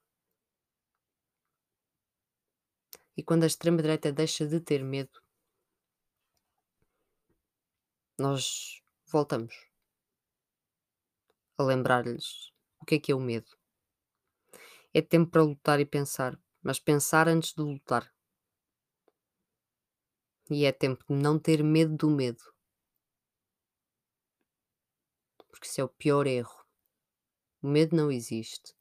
E 3.15 3.23
quando 3.23 3.43
a 3.43 3.47
extrema-direita 3.47 4.11
deixa 4.11 4.45
de 4.45 4.59
ter 4.59 4.83
medo, 4.83 5.21
nós 8.19 8.83
voltamos 9.07 9.55
a 11.57 11.63
lembrar-lhes 11.63 12.51
o 12.79 12.85
que 12.85 12.95
é 12.95 12.99
que 12.99 13.11
é 13.11 13.15
o 13.15 13.19
medo. 13.19 13.57
É 14.93 15.01
tempo 15.01 15.31
para 15.31 15.43
lutar 15.43 15.79
e 15.79 15.85
pensar, 15.85 16.39
mas 16.61 16.79
pensar 16.79 17.27
antes 17.27 17.53
de 17.53 17.61
lutar. 17.61 18.14
E 20.49 20.65
é 20.65 20.71
tempo 20.71 21.03
de 21.09 21.15
não 21.15 21.37
ter 21.39 21.63
medo 21.63 21.95
do 21.95 22.09
medo. 22.09 22.43
porque 25.55 25.67
isso 25.67 25.79
é 25.81 25.83
o 25.83 25.89
pior 25.89 26.27
erro. 26.27 26.65
O 27.61 27.67
medo 27.67 27.95
não 27.95 28.11
existe. 28.11 28.75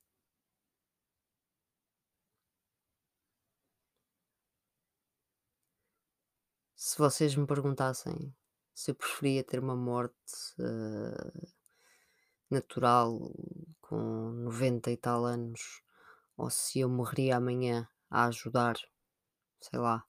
Se 6.76 6.98
vocês 6.98 7.34
me 7.36 7.46
perguntassem 7.46 8.34
se 8.74 8.90
eu 8.90 8.94
preferia 8.94 9.44
ter 9.44 9.60
uma 9.60 9.76
morte 9.76 10.14
eh, 10.58 11.48
natural 12.50 13.32
com 13.80 14.30
90 14.32 14.90
e 14.90 14.96
tal 14.96 15.24
anos 15.24 15.80
ou 16.36 16.50
se 16.50 16.80
eu 16.80 16.88
morreria 16.88 17.36
amanhã 17.36 17.88
a 18.10 18.26
ajudar, 18.26 18.76
sei 19.60 19.78
lá, 19.78 20.04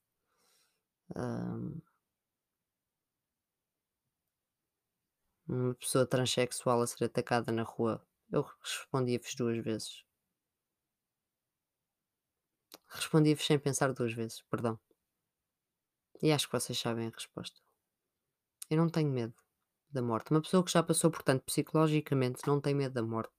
uma 5.48 5.76
pessoa 5.76 6.06
transexual 6.06 6.82
a 6.82 6.88
ser 6.88 7.06
atacada 7.06 7.52
na 7.52 7.64
rua, 7.64 8.06
eu 8.32 8.46
respondia-vos 8.62 9.36
duas 9.36 9.64
vezes. 9.64 10.04
Respondia-vos 12.88 13.46
sem 13.46 13.60
pensar 13.60 13.94
duas 13.94 14.14
vezes, 14.14 14.42
perdão. 14.50 14.80
E 16.22 16.32
acho 16.32 16.48
que 16.48 16.54
vocês 16.54 16.80
sabem 16.80 17.08
a 17.08 17.12
resposta. 17.12 17.60
Eu 18.70 18.78
não 18.78 18.90
tenho 18.90 19.10
medo 19.10 19.34
da 19.92 20.02
morte. 20.02 20.32
Uma 20.32 20.42
pessoa 20.42 20.64
que 20.64 20.72
já 20.72 20.82
passou, 20.82 21.12
portanto, 21.12 21.44
psicologicamente, 21.44 22.48
não 22.48 22.60
tem 22.60 22.74
medo 22.74 22.94
da 22.94 23.04
morte. 23.04 23.34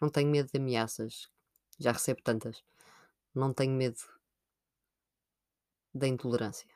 Não 0.00 0.08
tenho 0.08 0.30
medo 0.30 0.50
de 0.52 0.58
ameaças. 0.58 1.30
Já 1.78 1.92
recebo 1.92 2.22
tantas. 2.22 2.62
Não 3.34 3.52
tenho 3.54 3.72
medo 3.72 4.00
da 5.94 6.06
intolerância. 6.06 6.71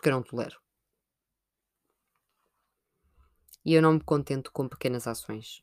Porque 0.00 0.08
eu 0.08 0.14
não 0.14 0.22
tolero. 0.22 0.58
E 3.62 3.74
eu 3.74 3.82
não 3.82 3.92
me 3.92 4.00
contento 4.02 4.50
com 4.50 4.66
pequenas 4.66 5.06
ações. 5.06 5.62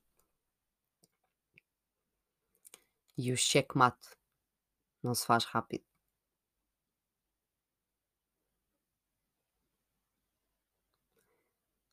E 3.18 3.32
o 3.32 3.36
checkmate 3.36 4.10
não 5.02 5.16
se 5.16 5.26
faz 5.26 5.44
rápido. 5.44 5.84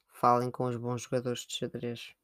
Falem 0.09 0.51
com 0.51 0.67
os 0.67 0.77
bons 0.77 1.01
jogadores 1.01 1.47
de 1.47 1.55
xadrez. 1.55 2.15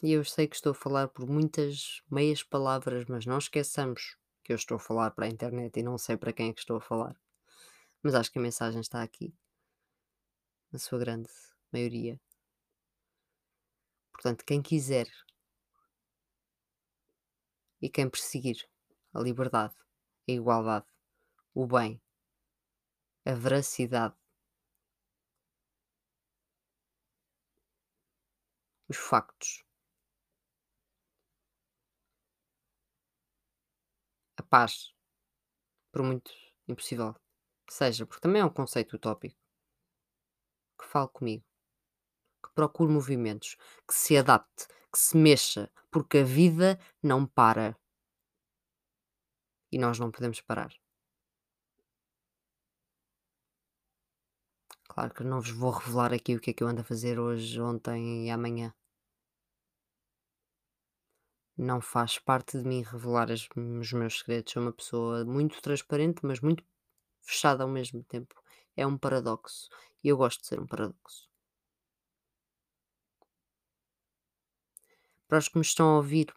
E 0.00 0.12
eu 0.12 0.24
sei 0.24 0.46
que 0.46 0.54
estou 0.54 0.70
a 0.70 0.74
falar 0.76 1.08
por 1.08 1.28
muitas 1.28 2.04
meias 2.08 2.44
palavras, 2.44 3.04
mas 3.06 3.26
não 3.26 3.38
esqueçamos 3.38 4.16
que 4.44 4.52
eu 4.52 4.56
estou 4.56 4.76
a 4.76 4.78
falar 4.78 5.10
para 5.10 5.26
a 5.26 5.28
internet 5.28 5.76
e 5.76 5.82
não 5.82 5.98
sei 5.98 6.16
para 6.16 6.32
quem 6.32 6.50
é 6.50 6.52
que 6.52 6.60
estou 6.60 6.76
a 6.76 6.80
falar. 6.80 7.16
Mas 8.00 8.14
acho 8.14 8.30
que 8.30 8.38
a 8.38 8.42
mensagem 8.42 8.80
está 8.80 9.02
aqui, 9.02 9.34
na 10.76 10.80
sua 10.80 10.98
grande 10.98 11.30
maioria. 11.72 12.20
Portanto, 14.12 14.44
quem 14.44 14.60
quiser 14.60 15.08
e 17.80 17.88
quem 17.88 18.10
perseguir 18.10 18.58
a 19.14 19.20
liberdade, 19.20 19.74
a 20.28 20.32
igualdade, 20.32 20.84
o 21.54 21.66
bem, 21.66 21.98
a 23.24 23.32
veracidade, 23.32 24.14
os 28.86 28.98
factos, 28.98 29.64
a 34.36 34.42
paz, 34.42 34.92
por 35.90 36.02
muito 36.02 36.30
impossível 36.68 37.14
que 37.66 37.72
seja, 37.72 38.04
porque 38.04 38.20
também 38.20 38.42
é 38.42 38.44
um 38.44 38.52
conceito 38.52 38.96
utópico, 38.96 39.45
que 40.76 40.86
fale 40.86 41.08
comigo, 41.08 41.44
que 42.42 42.50
procure 42.54 42.92
movimentos, 42.92 43.56
que 43.86 43.94
se 43.94 44.16
adapte, 44.16 44.66
que 44.92 44.98
se 44.98 45.16
mexa, 45.16 45.70
porque 45.90 46.18
a 46.18 46.24
vida 46.24 46.78
não 47.02 47.26
para. 47.26 47.76
E 49.70 49.78
nós 49.78 49.98
não 49.98 50.10
podemos 50.10 50.40
parar. 50.40 50.72
Claro 54.88 55.12
que 55.12 55.22
não 55.24 55.40
vos 55.40 55.50
vou 55.50 55.70
revelar 55.70 56.14
aqui 56.14 56.34
o 56.34 56.40
que 56.40 56.50
é 56.50 56.52
que 56.54 56.62
eu 56.62 56.68
ando 56.68 56.80
a 56.80 56.84
fazer 56.84 57.18
hoje, 57.18 57.60
ontem 57.60 58.26
e 58.26 58.30
amanhã. 58.30 58.74
Não 61.58 61.80
faz 61.80 62.18
parte 62.18 62.58
de 62.58 62.66
mim 62.66 62.82
revelar 62.82 63.30
os 63.30 63.48
meus 63.92 64.18
segredos. 64.20 64.52
Sou 64.52 64.62
uma 64.62 64.72
pessoa 64.72 65.24
muito 65.24 65.60
transparente, 65.60 66.20
mas 66.22 66.40
muito 66.40 66.64
fechada 67.20 67.62
ao 67.62 67.68
mesmo 67.68 68.02
tempo. 68.04 68.34
É 68.76 68.86
um 68.86 68.96
paradoxo. 68.96 69.68
E 70.06 70.08
eu 70.08 70.16
gosto 70.16 70.42
de 70.42 70.46
ser 70.46 70.60
um 70.60 70.68
paradoxo. 70.68 71.28
Para 75.26 75.38
os 75.38 75.48
que 75.48 75.58
me 75.58 75.64
estão 75.64 75.88
a 75.88 75.96
ouvir 75.96 76.32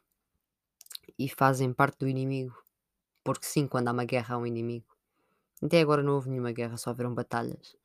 e 1.20 1.30
fazem 1.30 1.72
parte 1.72 2.00
do 2.00 2.08
inimigo, 2.08 2.58
porque 3.24 3.46
sim, 3.46 3.68
quando 3.68 3.90
há 3.90 3.92
uma 3.92 4.06
guerra 4.06 4.34
há 4.34 4.38
um 4.40 4.48
inimigo. 4.48 4.98
Até 5.62 5.82
agora 5.82 6.02
não 6.02 6.16
houve 6.16 6.32
nenhuma 6.32 6.52
guerra, 6.52 6.78
só 6.78 6.90
haveram 6.90 7.14
batalhas. 7.14 7.78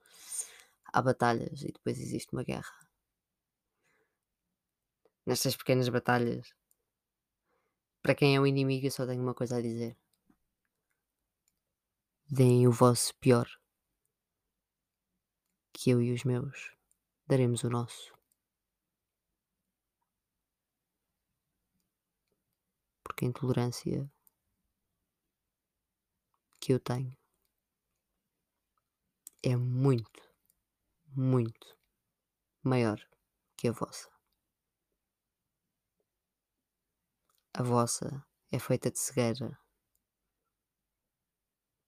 Há 0.87 1.03
batalhas 1.03 1.61
e 1.61 1.71
depois 1.71 2.01
existe 2.01 2.33
uma 2.33 2.45
guerra. 2.45 2.75
Nestas 5.27 5.55
pequenas 5.55 5.91
batalhas, 5.91 6.55
para 8.01 8.15
quem 8.15 8.35
é 8.35 8.41
o 8.41 8.47
inimigo, 8.47 8.87
eu 8.87 8.91
só 8.91 9.07
tenho 9.07 9.23
uma 9.23 9.35
coisa 9.35 9.59
a 9.59 9.61
dizer: 9.61 9.99
deem 12.31 12.67
o 12.67 12.73
vosso 12.73 13.15
pior, 13.17 13.47
que 15.75 15.91
eu 15.91 16.01
e 16.01 16.13
os 16.15 16.25
meus 16.25 16.73
daremos 17.27 17.65
o 17.65 17.69
nosso. 17.69 18.15
Porque 23.03 23.25
a 23.25 23.29
intolerância 23.29 24.11
que 26.61 26.73
eu 26.73 26.81
tenho 26.81 27.15
é 29.43 29.57
muito, 29.57 30.23
muito 31.09 31.77
maior 32.63 32.99
que 33.57 33.69
a 33.69 33.73
vossa. 33.73 34.09
A 37.53 37.63
vossa 37.63 38.25
é 38.51 38.59
feita 38.59 38.91
de 38.91 38.99
cegueira, 38.99 39.59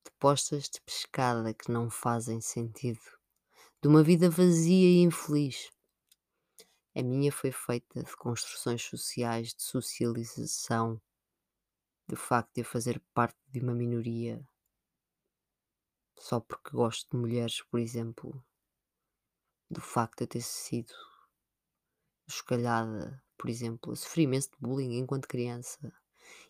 de 0.05 0.11
postas 0.19 0.65
de 0.69 0.81
pescada 0.83 1.55
que 1.55 1.73
não 1.73 1.89
fazem 1.89 2.41
sentido, 2.41 3.16
de 3.87 3.89
uma 3.89 4.03
vida 4.03 4.29
vazia 4.29 4.89
e 4.89 5.03
infeliz. 5.03 5.71
A 6.93 7.05
minha 7.05 7.31
foi 7.31 7.53
feita 7.53 8.03
de 8.03 8.17
construções 8.17 8.83
sociais, 8.83 9.55
de 9.55 9.63
socialização, 9.63 11.01
do 12.09 12.17
facto 12.17 12.53
de 12.53 12.63
eu 12.63 12.65
fazer 12.65 13.01
parte 13.15 13.39
de 13.47 13.61
uma 13.61 13.73
minoria 13.73 14.45
só 16.19 16.41
porque 16.41 16.71
gosto 16.73 17.09
de 17.13 17.17
mulheres, 17.17 17.63
por 17.63 17.79
exemplo, 17.79 18.45
do 19.71 19.81
facto 19.81 20.19
de 20.19 20.25
eu 20.25 20.29
ter 20.31 20.43
sido 20.43 20.93
escalhada, 22.27 23.23
por 23.39 23.49
exemplo, 23.49 23.93
eu 23.93 23.97
sofri 23.97 24.25
imenso 24.25 24.51
de 24.51 24.57
bullying 24.59 24.99
enquanto 24.99 25.29
criança. 25.29 25.79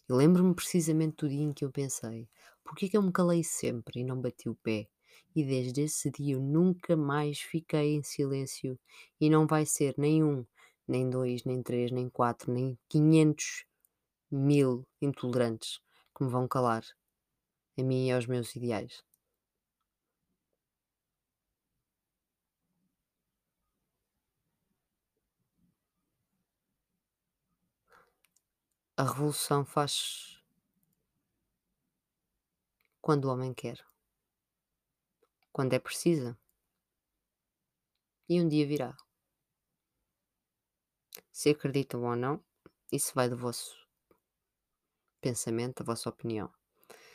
E 0.08 0.12
lembro-me 0.14 0.54
precisamente 0.54 1.16
do 1.16 1.28
dia 1.28 1.42
em 1.42 1.52
que 1.52 1.66
eu 1.66 1.70
pensei: 1.70 2.30
porquê 2.64 2.88
que 2.88 2.96
eu 2.96 3.02
me 3.02 3.12
calei 3.12 3.44
sempre 3.44 4.00
e 4.00 4.04
não 4.04 4.22
bati 4.22 4.48
o 4.48 4.54
pé? 4.54 4.88
E 5.34 5.44
desde 5.44 5.82
esse 5.82 6.10
dia 6.10 6.38
nunca 6.38 6.96
mais 6.96 7.40
fiquei 7.40 7.94
em 7.94 8.02
silêncio. 8.02 8.78
E 9.20 9.30
não 9.30 9.46
vai 9.46 9.66
ser 9.66 9.94
nem 9.98 10.24
um, 10.24 10.44
nem 10.88 11.08
dois, 11.10 11.44
nem 11.44 11.62
três, 11.62 11.90
nem 11.90 12.08
quatro, 12.08 12.52
nem 12.52 12.78
quinhentos 12.88 13.64
mil 14.30 14.86
intolerantes 15.00 15.80
que 16.16 16.24
me 16.24 16.30
vão 16.30 16.48
calar 16.48 16.84
a 17.78 17.82
mim 17.82 18.06
e 18.08 18.12
aos 18.12 18.26
meus 18.26 18.54
ideais. 18.56 19.04
A 28.98 29.04
revolução 29.04 29.64
faz 29.64 30.38
quando 33.00 33.24
o 33.26 33.32
homem 33.32 33.54
quer, 33.54 33.78
quando 35.56 35.72
é 35.72 35.78
precisa. 35.78 36.38
E 38.28 38.38
um 38.42 38.46
dia 38.46 38.66
virá. 38.66 38.94
Se 41.32 41.48
acreditam 41.48 42.04
ou 42.04 42.14
não, 42.14 42.44
isso 42.92 43.14
vai 43.14 43.26
do 43.26 43.38
vosso 43.38 43.74
pensamento, 45.18 45.82
da 45.82 45.86
vossa 45.86 46.10
opinião. 46.10 46.52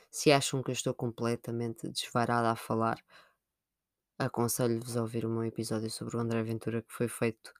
Se 0.10 0.32
acham 0.32 0.64
que 0.64 0.72
eu 0.72 0.74
estou 0.74 0.92
completamente 0.92 1.88
desvarada 1.88 2.50
a 2.50 2.56
falar, 2.56 2.98
aconselho-vos 4.18 4.98
a 4.98 5.02
ouvir 5.02 5.24
o 5.24 5.30
meu 5.30 5.44
episódio 5.44 5.92
sobre 5.92 6.18
o 6.18 6.20
André 6.20 6.42
Ventura 6.42 6.82
que 6.82 6.92
foi 6.92 7.08
feito 7.08 7.54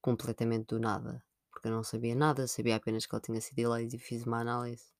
completamente 0.00 0.68
do 0.68 0.80
nada. 0.80 1.22
Porque 1.50 1.68
eu 1.68 1.72
não 1.72 1.84
sabia 1.84 2.14
nada, 2.14 2.48
sabia 2.48 2.76
apenas 2.76 3.04
que 3.04 3.14
ele 3.14 3.22
tinha 3.22 3.40
sido 3.42 3.58
eleito 3.58 3.96
e 3.96 3.98
fiz 3.98 4.24
uma 4.24 4.40
análise. 4.40 4.97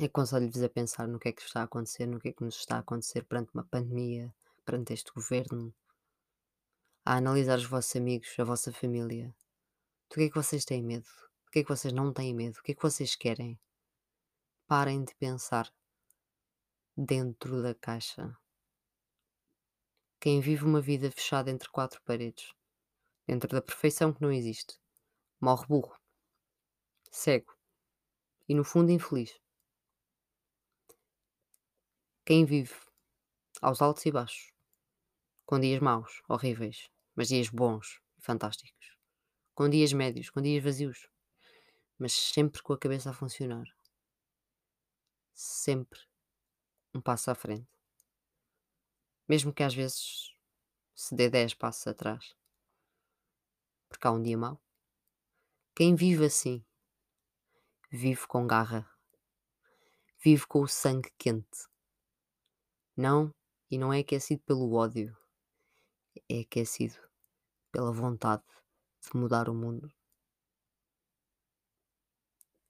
Aconselho-vos 0.00 0.62
a 0.62 0.68
pensar 0.68 1.06
no 1.06 1.18
que 1.18 1.28
é 1.28 1.32
que 1.32 1.42
está 1.42 1.60
a 1.60 1.64
acontecer, 1.64 2.06
no 2.06 2.18
que 2.18 2.28
é 2.28 2.32
que 2.32 2.42
nos 2.42 2.56
está 2.56 2.76
a 2.76 2.80
acontecer 2.80 3.24
perante 3.24 3.52
uma 3.52 3.64
pandemia, 3.64 4.34
perante 4.64 4.92
este 4.94 5.12
governo, 5.12 5.72
a 7.04 7.16
analisar 7.16 7.58
os 7.58 7.66
vossos 7.66 7.94
amigos, 7.96 8.34
a 8.38 8.44
vossa 8.44 8.72
família. 8.72 9.34
Do 10.08 10.14
que 10.14 10.22
é 10.22 10.28
que 10.28 10.34
vocês 10.34 10.64
têm 10.64 10.82
medo? 10.82 11.08
Do 11.44 11.50
que 11.50 11.58
é 11.58 11.62
que 11.62 11.68
vocês 11.68 11.92
não 11.92 12.12
têm 12.12 12.34
medo? 12.34 12.58
O 12.58 12.62
que 12.62 12.72
é 12.72 12.74
que 12.74 12.82
vocês 12.82 13.14
querem? 13.14 13.60
Parem 14.66 15.04
de 15.04 15.14
pensar 15.16 15.72
dentro 16.96 17.62
da 17.62 17.74
caixa. 17.74 18.36
Quem 20.18 20.40
vive 20.40 20.64
uma 20.64 20.80
vida 20.80 21.10
fechada 21.10 21.50
entre 21.50 21.68
quatro 21.68 22.00
paredes, 22.02 22.52
dentro 23.26 23.50
da 23.50 23.60
perfeição 23.60 24.12
que 24.12 24.22
não 24.22 24.32
existe, 24.32 24.78
morre 25.40 25.66
burro, 25.66 25.98
cego 27.10 27.54
e, 28.48 28.54
no 28.54 28.64
fundo, 28.64 28.90
infeliz. 28.90 29.41
Quem 32.24 32.44
vive 32.44 32.72
aos 33.60 33.82
altos 33.82 34.06
e 34.06 34.12
baixos, 34.12 34.52
com 35.44 35.58
dias 35.58 35.80
maus, 35.80 36.22
horríveis, 36.28 36.88
mas 37.16 37.26
dias 37.26 37.48
bons 37.48 38.00
e 38.16 38.22
fantásticos, 38.22 38.96
com 39.56 39.68
dias 39.68 39.92
médios, 39.92 40.30
com 40.30 40.40
dias 40.40 40.62
vazios, 40.62 41.08
mas 41.98 42.12
sempre 42.12 42.62
com 42.62 42.72
a 42.74 42.78
cabeça 42.78 43.10
a 43.10 43.12
funcionar, 43.12 43.64
sempre 45.34 45.98
um 46.94 47.00
passo 47.00 47.28
à 47.28 47.34
frente, 47.34 47.68
mesmo 49.28 49.52
que 49.52 49.64
às 49.64 49.74
vezes 49.74 50.32
se 50.94 51.16
dê 51.16 51.28
10 51.28 51.54
passos 51.54 51.88
atrás, 51.88 52.36
porque 53.88 54.06
há 54.06 54.12
um 54.12 54.22
dia 54.22 54.38
mau. 54.38 54.62
Quem 55.74 55.96
vive 55.96 56.26
assim, 56.26 56.64
vive 57.90 58.28
com 58.28 58.46
garra, 58.46 58.88
vive 60.22 60.46
com 60.46 60.60
o 60.60 60.68
sangue 60.68 61.10
quente. 61.18 61.71
Não, 63.04 63.34
e 63.68 63.76
não 63.76 63.92
é 63.92 63.98
aquecido 63.98 64.44
pelo 64.44 64.74
ódio, 64.74 65.18
é 66.30 66.42
aquecido 66.42 66.94
pela 67.72 67.90
vontade 67.90 68.44
de 69.00 69.18
mudar 69.18 69.48
o 69.48 69.54
mundo. 69.54 69.92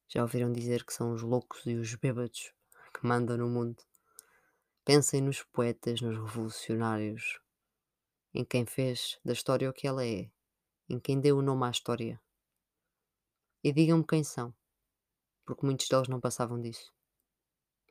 Já 0.08 0.22
ouviram 0.22 0.50
dizer 0.50 0.86
que 0.86 0.94
são 0.94 1.12
os 1.12 1.20
loucos 1.20 1.66
e 1.66 1.74
os 1.74 1.94
bêbados 1.96 2.50
que 2.94 3.06
mandam 3.06 3.36
no 3.36 3.50
mundo? 3.50 3.84
Pensem 4.86 5.20
nos 5.20 5.42
poetas, 5.42 6.00
nos 6.00 6.16
revolucionários, 6.16 7.38
em 8.32 8.42
quem 8.42 8.64
fez 8.64 9.20
da 9.22 9.34
história 9.34 9.68
o 9.68 9.74
que 9.74 9.86
ela 9.86 10.02
é, 10.02 10.30
em 10.88 10.98
quem 10.98 11.20
deu 11.20 11.36
o 11.36 11.42
nome 11.42 11.66
à 11.66 11.70
história. 11.70 12.18
E 13.62 13.70
digam-me 13.70 14.06
quem 14.06 14.24
são, 14.24 14.54
porque 15.44 15.66
muitos 15.66 15.88
deles 15.88 16.08
não 16.08 16.22
passavam 16.22 16.58
disso. 16.58 16.90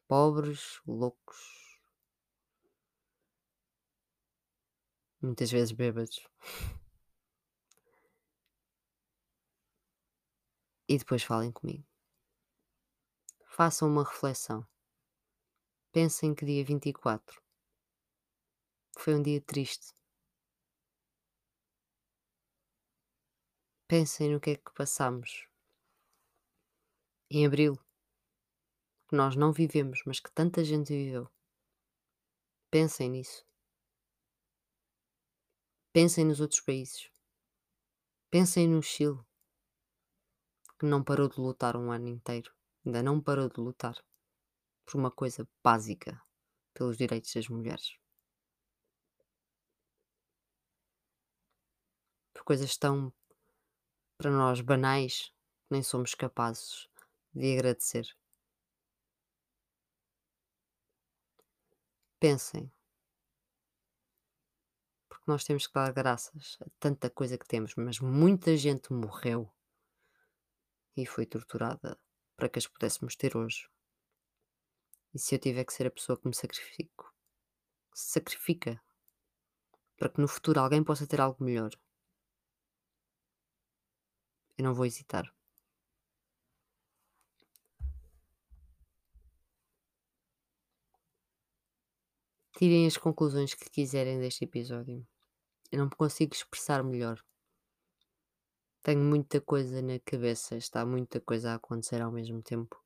Pobres, 0.07 0.81
loucos, 0.87 1.70
muitas 5.21 5.51
vezes 5.51 5.71
bêbados. 5.71 6.27
E 10.87 10.97
depois 10.97 11.23
falem 11.23 11.51
comigo. 11.51 11.85
Façam 13.45 13.87
uma 13.87 14.03
reflexão. 14.03 14.65
Pensem 15.91 16.33
que 16.33 16.45
dia 16.45 16.63
24 16.63 17.41
foi 18.97 19.15
um 19.15 19.21
dia 19.21 19.41
triste. 19.41 19.93
Pensem 23.87 24.31
no 24.31 24.39
que 24.39 24.51
é 24.51 24.55
que 24.55 24.73
passamos 24.73 25.47
em 27.29 27.45
abril, 27.45 27.77
que 29.07 29.15
nós 29.15 29.35
não 29.35 29.51
vivemos, 29.51 30.01
mas 30.05 30.19
que 30.19 30.31
tanta 30.31 30.63
gente 30.63 30.93
viveu. 30.93 31.29
Pensem 32.69 33.09
nisso. 33.09 33.50
Pensem 35.93 36.23
nos 36.23 36.39
outros 36.39 36.61
países. 36.61 37.11
Pensem 38.29 38.65
no 38.65 38.81
Chile, 38.81 39.19
que 40.79 40.85
não 40.85 41.03
parou 41.03 41.27
de 41.27 41.37
lutar 41.37 41.75
um 41.75 41.91
ano 41.91 42.07
inteiro. 42.07 42.49
Ainda 42.85 43.03
não 43.03 43.19
parou 43.19 43.49
de 43.49 43.59
lutar 43.59 44.01
por 44.85 44.97
uma 44.97 45.11
coisa 45.11 45.45
básica, 45.61 46.21
pelos 46.73 46.97
direitos 46.97 47.33
das 47.33 47.49
mulheres. 47.49 47.97
Por 52.33 52.45
coisas 52.45 52.77
tão, 52.77 53.13
para 54.17 54.31
nós, 54.31 54.61
banais, 54.61 55.33
que 55.67 55.71
nem 55.71 55.83
somos 55.83 56.15
capazes 56.15 56.87
de 57.33 57.53
agradecer. 57.53 58.07
Pensem, 62.17 62.71
nós 65.27 65.43
temos 65.43 65.67
que 65.67 65.73
dar 65.73 65.91
graças 65.93 66.57
a 66.61 66.65
tanta 66.79 67.09
coisa 67.09 67.37
que 67.37 67.47
temos, 67.47 67.75
mas 67.75 67.99
muita 67.99 68.55
gente 68.57 68.91
morreu 68.91 69.51
e 70.95 71.05
foi 71.05 71.25
torturada 71.25 71.97
para 72.35 72.49
que 72.49 72.59
as 72.59 72.67
pudéssemos 72.67 73.15
ter 73.15 73.37
hoje. 73.37 73.69
E 75.13 75.19
se 75.19 75.35
eu 75.35 75.39
tiver 75.39 75.63
que 75.63 75.73
ser 75.73 75.87
a 75.87 75.91
pessoa 75.91 76.17
que 76.17 76.27
me 76.27 76.33
sacrifico, 76.33 77.13
sacrifica 77.93 78.81
para 79.97 80.09
que 80.09 80.19
no 80.19 80.27
futuro 80.27 80.59
alguém 80.59 80.83
possa 80.83 81.05
ter 81.05 81.21
algo 81.21 81.43
melhor, 81.43 81.71
eu 84.57 84.63
não 84.63 84.73
vou 84.73 84.85
hesitar. 84.85 85.31
Tirem 92.61 92.85
as 92.85 92.95
conclusões 92.95 93.55
que 93.55 93.67
quiserem 93.71 94.19
deste 94.19 94.43
episódio. 94.43 95.03
Eu 95.71 95.79
não 95.79 95.89
consigo 95.89 96.35
expressar 96.35 96.83
melhor. 96.83 97.19
Tenho 98.83 98.99
muita 98.99 99.41
coisa 99.41 99.81
na 99.81 99.99
cabeça, 99.99 100.55
está 100.55 100.85
muita 100.85 101.19
coisa 101.19 101.49
a 101.49 101.55
acontecer 101.55 102.03
ao 102.03 102.11
mesmo 102.11 102.39
tempo. 102.43 102.79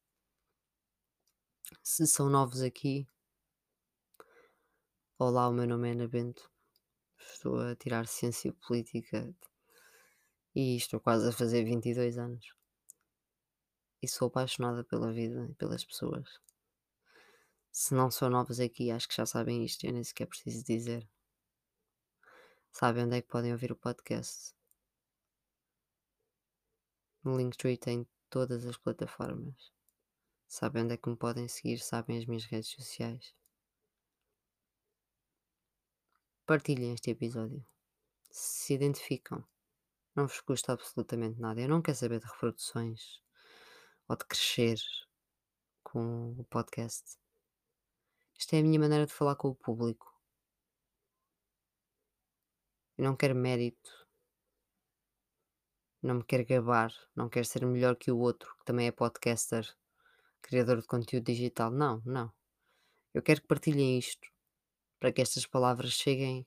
Se 1.83 2.07
são 2.07 2.29
novos 2.29 2.61
aqui, 2.61 3.05
olá, 5.19 5.49
o 5.49 5.53
meu 5.53 5.67
nome 5.67 5.89
é 5.89 5.91
Ana 5.91 6.07
Bento, 6.07 6.49
estou 7.19 7.59
a 7.59 7.75
tirar 7.75 8.07
Ciência 8.07 8.53
Política 8.65 9.29
e 10.55 10.77
estou 10.77 11.01
quase 11.01 11.27
a 11.27 11.33
fazer 11.33 11.65
22 11.65 12.17
anos. 12.17 12.55
E 14.01 14.07
sou 14.07 14.29
apaixonada 14.29 14.85
pela 14.85 15.11
vida 15.11 15.49
e 15.51 15.55
pelas 15.55 15.83
pessoas. 15.83 16.39
Se 17.77 17.93
não 17.93 18.09
são 18.09 18.29
novos 18.29 18.61
aqui, 18.61 18.89
acho 18.89 19.05
que 19.05 19.17
já 19.17 19.25
sabem 19.25 19.65
isto, 19.65 19.85
eu 19.85 19.91
nem 19.91 20.01
sequer 20.01 20.27
preciso 20.27 20.63
dizer. 20.63 21.05
Sabem 22.71 23.03
onde 23.03 23.17
é 23.17 23.21
que 23.21 23.27
podem 23.27 23.51
ouvir 23.51 23.69
o 23.69 23.75
podcast? 23.75 24.55
No 27.21 27.37
Linktree 27.37 27.75
tem 27.77 28.07
todas 28.29 28.65
as 28.65 28.77
plataformas. 28.77 29.73
Sabem 30.47 30.83
onde 30.83 30.93
é 30.93 30.97
que 30.97 31.09
me 31.09 31.17
podem 31.17 31.49
seguir, 31.49 31.79
sabem 31.79 32.17
as 32.17 32.25
minhas 32.25 32.45
redes 32.45 32.69
sociais. 32.69 33.35
Partilhem 36.45 36.93
este 36.93 37.11
episódio. 37.11 37.61
Se 38.31 38.67
se 38.67 38.73
identificam, 38.73 39.45
não 40.15 40.27
vos 40.27 40.39
custa 40.39 40.71
absolutamente 40.71 41.41
nada. 41.41 41.59
Eu 41.59 41.67
não 41.67 41.81
quero 41.81 41.97
saber 41.97 42.21
de 42.21 42.25
reproduções 42.25 43.21
ou 44.07 44.15
de 44.15 44.23
crescer 44.23 44.79
com 45.83 46.39
o 46.39 46.45
podcast. 46.45 47.24
Esta 48.37 48.57
é 48.57 48.59
a 48.59 48.63
minha 48.63 48.79
maneira 48.79 49.05
de 49.05 49.13
falar 49.13 49.35
com 49.35 49.49
o 49.49 49.55
público. 49.55 50.13
Eu 52.97 53.03
não 53.05 53.15
quero 53.15 53.35
mérito 53.35 54.05
não 56.05 56.15
me 56.15 56.23
quero 56.23 56.45
gabar, 56.45 56.93
não 57.15 57.27
quero 57.27 57.45
ser 57.45 57.65
melhor 57.65 57.95
que 57.95 58.11
o 58.11 58.17
outro, 58.19 58.55
que 58.59 58.65
também 58.65 58.87
é 58.87 58.91
podcaster, 58.91 59.67
criador 60.41 60.79
de 60.79 60.87
conteúdo 60.87 61.25
digital. 61.25 61.71
Não, 61.71 62.01
não. 62.05 62.31
Eu 63.13 63.23
quero 63.23 63.41
que 63.41 63.47
partilhem 63.47 63.97
isto 63.97 64.27
para 64.99 65.11
que 65.11 65.21
estas 65.21 65.45
palavras 65.47 65.93
cheguem 65.93 66.45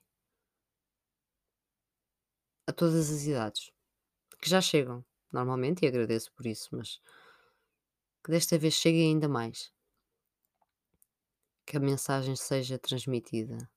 a 2.66 2.72
todas 2.72 3.10
as 3.10 3.24
idades. 3.24 3.72
Que 4.40 4.48
já 4.48 4.60
chegam, 4.60 5.04
normalmente, 5.32 5.84
e 5.84 5.88
agradeço 5.88 6.32
por 6.32 6.46
isso, 6.46 6.68
mas 6.72 7.00
que 8.22 8.30
desta 8.30 8.56
vez 8.58 8.74
cheguem 8.74 9.12
ainda 9.12 9.28
mais. 9.28 9.72
Que 11.68 11.76
a 11.76 11.80
mensagem 11.80 12.34
seja 12.34 12.78
transmitida. 12.78 13.70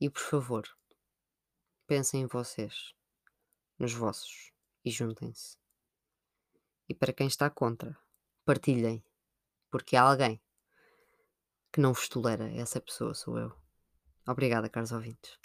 E 0.00 0.10
por 0.10 0.20
favor, 0.20 0.68
pensem 1.86 2.22
em 2.22 2.26
vocês 2.26 2.92
nos 3.78 3.92
vossos 3.94 4.50
e 4.84 4.90
juntem-se. 4.90 5.56
E 6.88 6.92
para 6.92 7.12
quem 7.12 7.28
está 7.28 7.48
contra, 7.48 7.96
partilhem, 8.44 9.00
porque 9.70 9.94
há 9.94 10.02
alguém 10.02 10.42
que 11.72 11.80
não 11.80 11.92
vos 11.92 12.08
tolera. 12.08 12.50
Essa 12.50 12.80
pessoa 12.80 13.14
sou 13.14 13.38
eu. 13.38 13.56
Obrigada, 14.26 14.68
caros 14.68 14.90
ouvintes. 14.90 15.38